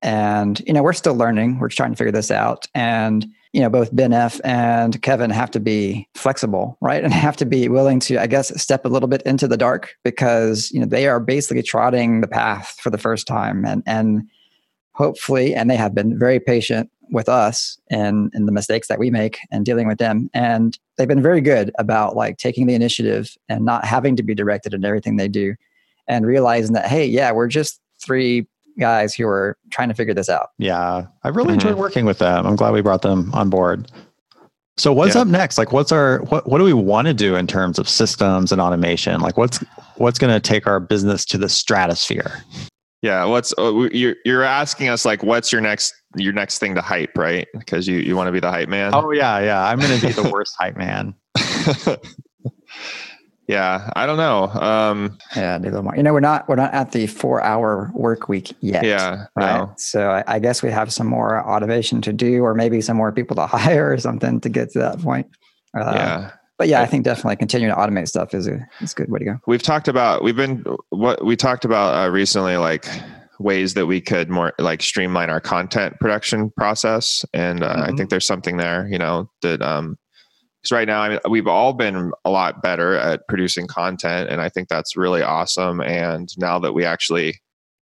[0.03, 1.59] and you know, we're still learning.
[1.59, 2.67] We're trying to figure this out.
[2.75, 7.37] And you know, both Ben F and Kevin have to be flexible, right, and have
[7.39, 10.81] to be willing to, I guess, step a little bit into the dark because you
[10.81, 14.23] know they are basically trotting the path for the first time, and and
[14.93, 19.11] hopefully, and they have been very patient with us and and the mistakes that we
[19.11, 23.35] make and dealing with them and they've been very good about like taking the initiative
[23.49, 25.55] and not having to be directed in everything they do
[26.07, 28.47] and realizing that hey yeah we're just three
[28.79, 31.79] guys who are trying to figure this out Yeah, I've really enjoyed Mhm.
[31.79, 32.47] working with them.
[32.47, 33.91] I'm glad we brought them on board.
[34.77, 35.23] So what's Yeah.
[35.23, 35.59] up next?
[35.59, 38.61] Like, what's our what what do we want to do in terms of systems and
[38.61, 39.21] automation?
[39.21, 39.59] Like, what's
[39.97, 42.45] what's going to take our business to the stratosphere?
[43.03, 46.81] yeah, what's uh, you're you're asking us like, what's your next your next thing to
[46.81, 47.47] hype, right?
[47.59, 48.93] Because you you want to be the hype man.
[48.95, 49.65] Oh yeah, yeah.
[49.67, 51.15] I'm going to be the worst hype man.
[53.49, 54.45] yeah, I don't know.
[54.61, 57.43] Um, yeah do a little more you know we're not we're not at the four
[57.43, 59.73] hour work week yet yeah, right no.
[59.77, 63.11] so I, I guess we have some more automation to do or maybe some more
[63.11, 65.27] people to hire or something to get to that point
[65.75, 66.31] uh, yeah.
[66.59, 69.19] but yeah i think definitely continuing to automate stuff is a is a good way
[69.19, 72.87] to go we've talked about we've been what we talked about uh, recently like
[73.41, 77.97] ways that we could more like streamline our content production process and uh, i Mhm.
[77.97, 79.97] think there's something there you know that um
[80.63, 84.41] because right now I mean, we've all been a lot better at producing content and
[84.41, 85.81] i think that's really awesome.
[85.81, 87.41] And now that we actually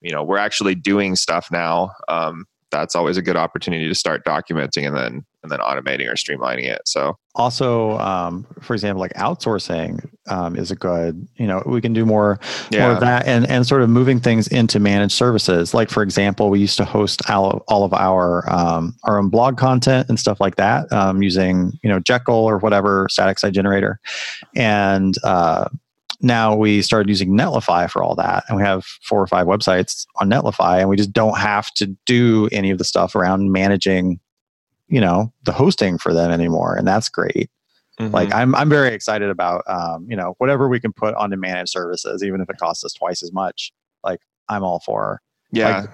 [0.01, 4.25] you know we're actually doing stuff now um that's always a good opportunity to start
[4.25, 6.81] documenting and then and then automating or streamlining it.
[6.85, 11.27] So Also, um, for example, like outsourcing um, is a good.
[11.35, 12.39] You know, we can do more
[12.73, 15.73] more of that and and sort of moving things into managed services.
[15.73, 19.57] Like for example we used to host all, all of our um, our own blog
[19.57, 23.99] content and stuff like that um, using you know jekyll or whatever static site generator.
[24.55, 25.69] And uh,
[26.23, 30.05] now we started using netlify for all that and we have four or five websites
[30.21, 34.19] on netlify and we just don't have to do any of the stuff around managing
[34.87, 37.49] you know the hosting for them anymore and that's great
[37.99, 38.11] Mhm.
[38.11, 41.69] like I'm I'm very excited about um, you know whatever we can put onto managed
[41.69, 43.71] services, even if it costs us twice as much.
[44.03, 45.21] Like I'm all for.
[45.51, 45.85] yeah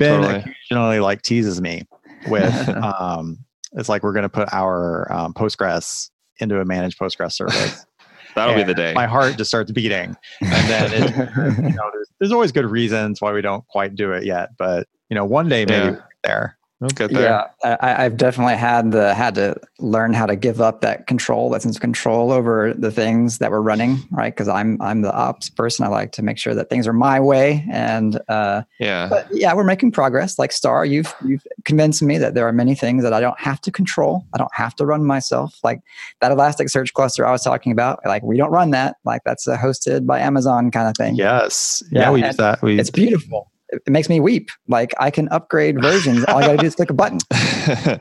[0.00, 0.40] Ben Totally.
[0.40, 1.86] occasionally like teases me
[2.26, 3.38] with um,
[3.74, 7.86] it's like we're going to put our um, Postgres into a managed Postgres service.
[8.34, 12.10] That'll be the day My heart just starts beating, and then it, you know there's,
[12.20, 15.48] there's always good reasons why we don't quite do it yet, but you know one
[15.48, 16.00] day maybe Yeah.
[16.22, 16.58] there.
[16.80, 20.60] We'll get there Yeah, I, I've definitely had the had to learn how to give
[20.60, 24.34] up that control, that sense of control over the things that we're running, right?
[24.34, 25.84] Because I'm I'm the ops person.
[25.84, 29.54] I like to make sure that things are my way, and uh, yeah but yeah,
[29.54, 30.38] we're making progress.
[30.38, 33.60] Like Starr, you've you've convinced me that there are many things that I don't have
[33.62, 34.24] to control.
[34.34, 35.58] I don't have to run myself.
[35.62, 35.80] Like
[36.20, 38.00] that Elasticsearch cluster I was talking about.
[38.04, 38.96] Like we don't run that.
[39.04, 41.14] Like that's a hosted by Amazon kind of thing.
[41.14, 42.62] Yes, yeah, Yeah, we and use that.
[42.62, 43.50] We It's beautiful.
[43.86, 44.50] It, makes me weep.
[44.68, 46.24] Like I can upgrade versions.
[46.26, 47.18] All I got to do is click a button.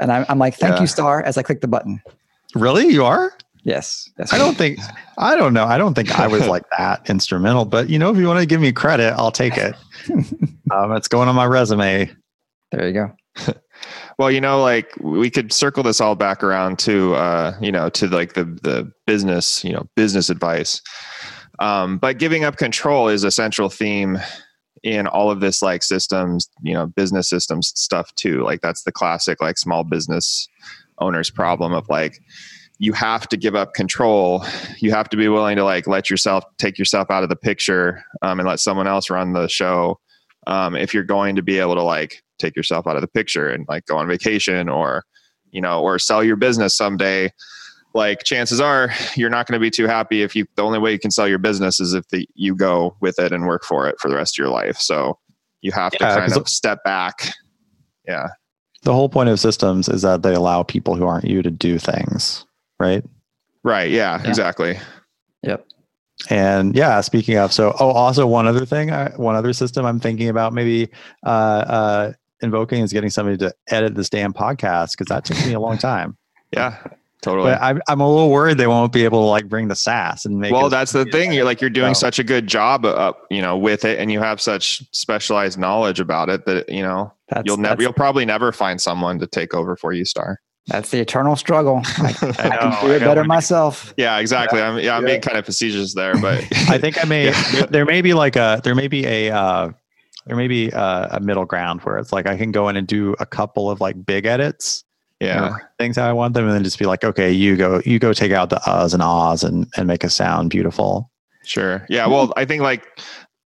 [0.00, 0.80] And I'm, I'm like, thank Yeah.
[0.80, 2.02] you, Starr, as I click the button.
[2.54, 3.32] really you are.
[3.62, 4.10] Yes.
[4.18, 4.78] yes I don't think
[5.16, 5.64] I don't know.
[5.64, 8.46] I don't think I was like that instrumental, but you know, if you want to
[8.46, 9.74] give me credit, I'll take it.
[10.72, 12.10] um, it's going on my resume.
[12.72, 13.54] There you go.
[14.18, 17.88] Well, you know, like we could circle this all back around to, uh, you know,
[17.90, 20.80] to like the the business, you know, business advice.
[21.60, 24.18] Um, but giving up control is a central theme
[24.84, 28.42] in all of this, like systems, you know, business systems stuff too.
[28.42, 30.46] Like that's the classic, like small business
[30.98, 32.20] owners problem of like
[32.78, 34.44] you have to give up control.
[34.78, 38.04] You have to be willing to like let yourself take yourself out of the picture
[38.20, 39.98] um, and let someone else run the show.
[40.46, 43.48] Um, if you're going to be able to like take yourself out of the picture
[43.48, 45.04] and like go on vacation or
[45.50, 47.30] you know or sell your business someday
[47.94, 50.92] like chances are you're not going to be too happy if you the only way
[50.92, 53.86] you can sell your business is if the, you go with it and work for
[53.88, 55.18] it for the rest of your life so
[55.62, 57.30] you have to Yeah, kind 'cause- of step back
[58.06, 58.28] yeah
[58.82, 61.78] The whole point of systems is that they allow people who aren't you to do
[61.78, 62.44] things,
[62.78, 63.02] right?
[63.62, 63.90] Right.
[63.90, 64.28] Yeah, Yeah.
[64.28, 64.78] exactly.
[65.42, 65.64] Yep.
[66.28, 70.00] And yeah, speaking of, so oh, also one other thing, I, one other system I'm
[70.00, 70.90] thinking about maybe
[71.24, 75.54] uh, uh, invoking is getting somebody to edit this damn podcast because that took me
[75.54, 76.18] a long time.
[76.52, 76.76] Yeah,
[77.24, 77.50] totally.
[77.52, 80.24] But I'm, I'm a little worried they won't be able to like bring the sass
[80.24, 80.52] and make.
[80.52, 83.40] well that's the thing you're like you're doing So- such a good job up you
[83.42, 87.42] know with it and you have such specialized knowledge about it that you know That's
[87.46, 90.98] you'll never you'll probably never find someone to take over for you Starr that's the
[90.98, 91.82] eternal struggle.
[91.98, 93.06] I, I know, can do it know.
[93.06, 93.92] better myself.
[93.98, 95.08] yeah exactly i'm yeah i'm Yeah.
[95.08, 97.26] being kind of facetious there but I think I may.
[97.26, 97.42] Yeah.
[97.52, 98.60] there, there may be like a.
[98.64, 99.30] There may be a.
[99.30, 99.72] Uh,
[100.26, 102.86] there may be a, a middle ground where it's like I can go in and
[102.86, 104.82] do a couple of like big edits,
[105.24, 107.80] know, yeah things how I want them, and then just be like, okay, you go,
[107.84, 111.10] you go, take out the uhs and ahs and and make a sound beautiful.
[111.44, 111.84] sure.
[111.88, 112.86] Yeah well i think like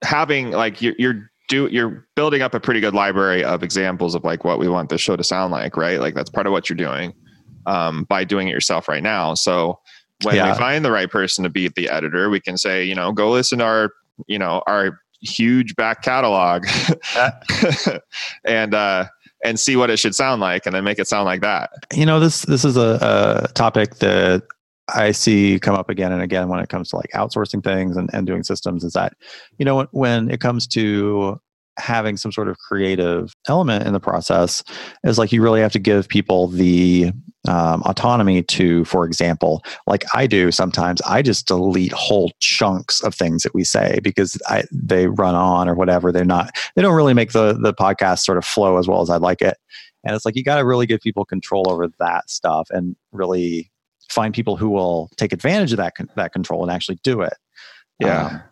[0.04, 4.24] having like you're, you're do you're building up a pretty good library of examples of
[4.24, 6.00] like what we want the show to sound like right?
[6.00, 7.14] Like that's part of what you're doing
[7.66, 9.34] um, by doing it yourself right now.
[9.34, 9.78] So
[10.24, 10.50] when Yeah.
[10.52, 13.30] we find the right person to be the editor we can say you know go
[13.30, 13.90] listen to our
[14.26, 16.66] you know our huge back catalog.
[18.44, 19.06] And uh
[19.44, 21.70] and see what it should sound like and then make it sound like that.
[21.94, 24.42] You know this this is a, a topic that
[24.94, 28.08] i see come up again and again when it comes to like outsourcing things and,
[28.12, 29.14] and doing systems is that
[29.58, 31.40] you know when, when it comes to
[31.78, 34.62] having some sort of creative element in the process
[35.04, 37.12] is like you really have to give people the
[37.48, 43.14] um, autonomy to for example like i do sometimes i just delete whole chunks of
[43.14, 46.96] things that we say because I, they run on or whatever they're not they don't
[46.96, 49.58] really make the the podcast sort of flow as well as i'd like it
[50.06, 53.70] and it's like you got to really give people control over that stuff and really
[54.08, 57.34] find people who will take advantage of that con- that control and actually do it.
[57.98, 58.26] Yeah.
[58.26, 58.42] Um,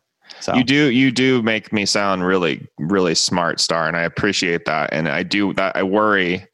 [0.45, 4.67] so You do you do make me sound really really smart, Starr, and I appreciate
[4.67, 4.93] that.
[4.93, 5.75] And I do that.
[5.75, 6.47] I worry.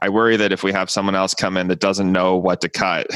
[0.00, 2.70] I worry that if we have someone else come in that doesn't know what to
[2.70, 3.06] cut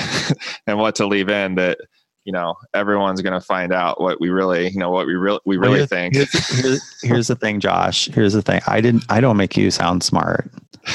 [0.67, 1.79] and what to leave in, that
[2.27, 5.41] you know everyone's going to find out what we really you know what we really
[5.47, 6.15] we really here's- think.
[6.15, 8.09] Here's, here's, the thing, Josh.
[8.13, 8.61] Here's the thing.
[8.67, 9.05] I didn't.
[9.09, 10.51] I don't make you sound smart.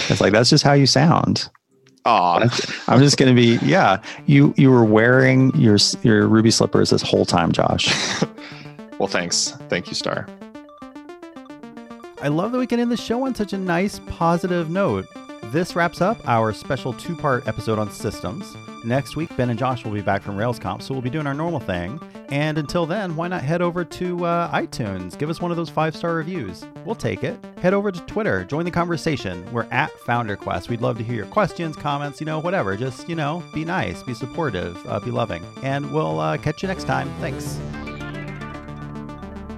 [0.09, 1.49] It's like that's just how you sound.
[2.05, 3.57] Aw, I'm just gonna be.
[3.63, 7.91] Yeah, you you were wearing your your ruby slippers this whole time, Josh.
[9.03, 10.25] well, thanks, thank you, Starr.
[12.21, 15.05] I love that we can end the show on such a nice, positive note.
[15.51, 18.55] This wraps up our special two part episode on systems.
[18.85, 21.33] Next week, Ben and Josh will be back from RailsConf, so we'll be doing our
[21.33, 21.99] normal thing.
[22.29, 25.17] And until then, why not head over to uh, iTunes?
[25.17, 26.65] Give us one of those five star reviews.
[26.85, 27.37] We'll take it.
[27.61, 29.45] Head over to Twitter, join the conversation.
[29.51, 30.69] We're at FounderQuest.
[30.69, 32.77] We'd love to hear your questions, comments, you know, whatever.
[32.77, 35.43] Just, you know, be nice, be supportive, uh, be loving.
[35.61, 37.13] And we'll uh, catch you next time.
[37.19, 37.59] Thanks.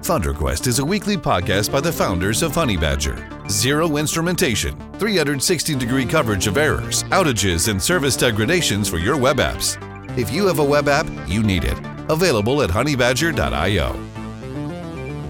[0.06, 3.50] FounderQuest is a weekly podcast by the founders of Honeybadger.
[3.50, 9.76] Zero instrumentation, 360 degree coverage of errors, outages, and service degradations for your web apps.
[10.16, 11.76] If you have a web app, you need it.
[12.08, 13.96] Available at honeybadger.io.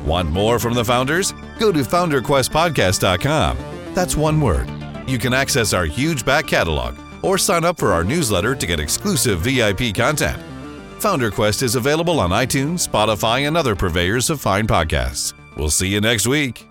[0.04, 1.32] Want more from the founders?
[1.58, 3.56] Go to founderquestpodcast.com.
[3.94, 4.70] That's one word.
[5.08, 8.78] You can access our huge back catalog or sign up for our newsletter to get
[8.78, 10.42] exclusive VIP content.
[11.06, 15.34] FounderQuest is available on iTunes, Spotify, and other purveyors of fine podcasts.
[15.56, 16.66] We'll see you next week.